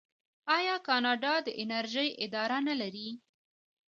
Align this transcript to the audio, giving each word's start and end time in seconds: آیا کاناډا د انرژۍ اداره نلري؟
آیا 0.57 0.75
کاناډا 0.87 1.33
د 1.45 1.47
انرژۍ 1.61 2.09
اداره 2.25 2.57
نلري؟ 2.67 3.09